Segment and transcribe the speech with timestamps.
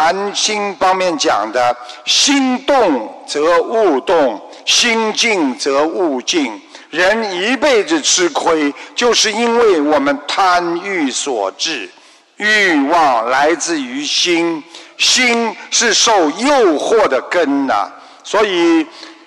[0.00, 6.58] 禅心方面讲的，心动则物动，心静则物静。
[6.88, 11.86] 人一辈子吃亏，就是因为我们贪欲所致。
[12.38, 14.64] 欲望来自于心，
[14.96, 17.92] 心是受诱惑的根呐。
[18.24, 18.86] 所以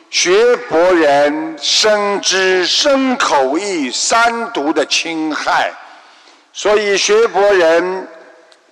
[0.09, 5.71] 学佛人深知身口意三毒的侵害，
[6.51, 8.07] 所以学佛人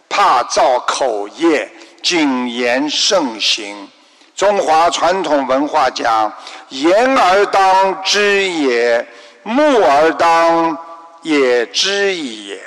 [0.10, 1.72] 怕造口业，
[2.02, 3.88] 谨言慎行。
[4.36, 6.32] 中华传统文化讲：
[6.70, 9.06] 言而当知也，
[9.44, 10.76] 目而当
[11.22, 12.60] 也知也。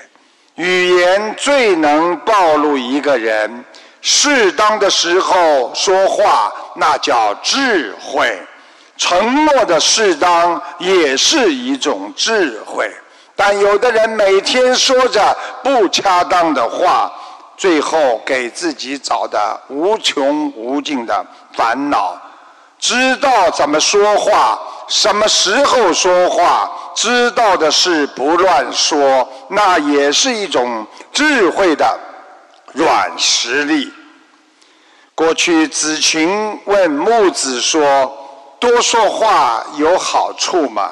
[0.55, 3.65] 语言最能暴露一个人。
[4.01, 8.39] 适当的时候说话，那叫智慧。
[8.97, 12.89] 承诺的适当也是一种智慧。
[13.35, 17.11] 但有的人每天说着不恰当的话。
[17.57, 22.17] 最后给自己找的无穷无尽的烦恼，
[22.79, 31.99] 知道怎么说话，什么时候说话，知道的是不乱说，那也是一种智慧的
[32.73, 33.93] 软实力。
[35.15, 38.13] 过去子禽问木子说
[38.59, 40.91] ：“多说话有好处吗？”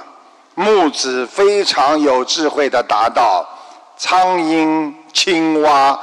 [0.55, 3.45] 木子非常有智慧的答道
[3.99, 5.99] ：“苍蝇、青蛙。”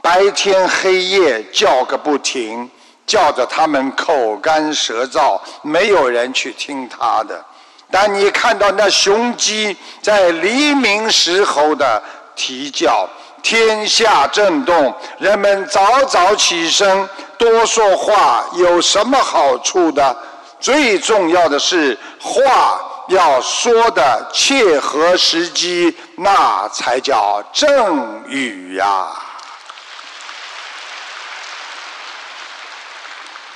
[0.00, 2.70] 白天黑夜叫个不停，
[3.06, 7.44] 叫着他们口干舌燥，没有人去听他的。
[7.90, 12.02] 但你看到那雄鸡在黎明时候的
[12.36, 13.08] 啼叫，
[13.42, 20.16] 天下震动，人们早早起身，多说话有什么好处的？
[20.60, 29.06] 最重要的是话要说的切合时机，那才叫正语呀。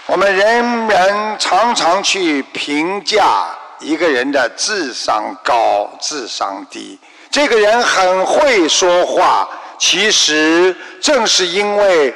[0.07, 3.47] 我们人们常常去评价
[3.79, 6.99] 一个人的智商高、智商低。
[7.31, 12.13] 这个人很会说话，其实正是因为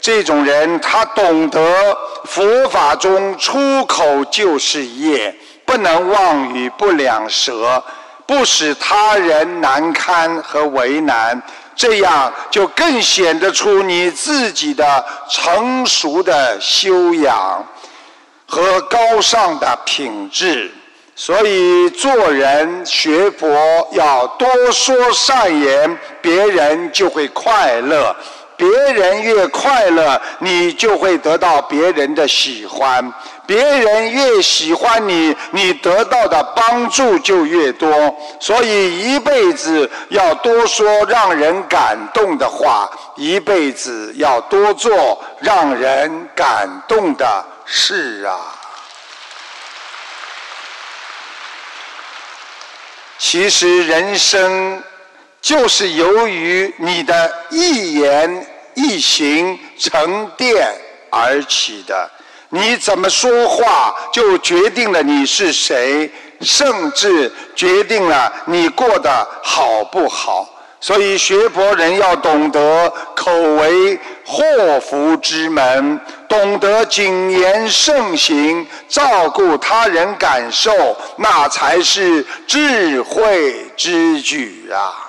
[0.00, 5.34] 这种人，他懂得佛法中出口就是业，
[5.66, 7.84] 不能妄语、不两舌，
[8.24, 11.40] 不使他人难堪和为难。
[11.76, 17.62] 这样就更显得出你自己的成熟的修养
[18.46, 20.72] 和高尚的品质。
[21.14, 23.48] 所以做人学佛
[23.92, 28.14] 要多说善言，别人就会快乐。
[28.56, 33.12] 别人越快乐，你就会得到别人的喜欢。
[33.46, 37.88] 别人越喜欢你，你得到的帮助就越多。
[38.40, 48.34] 所以一辈子要多说让人感动的话，一辈子要多做让人感动的事啊！
[53.18, 54.82] 其实人生。
[55.46, 60.66] 就是由于你的一言一行沉淀
[61.08, 62.10] 而起的，
[62.48, 70.52] 你怎么说话，就决定了你是谁，甚至决定了你过得好不好。
[70.80, 80.72] 所以学佛人要懂得口为祸福之门，懂得谨言慎行，照顾他人感受，
[81.16, 85.05] 那才是智慧之举啊！